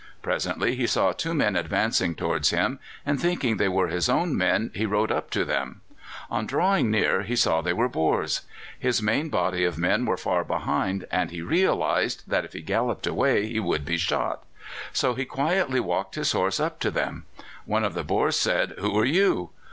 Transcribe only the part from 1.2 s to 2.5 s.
men advancing towards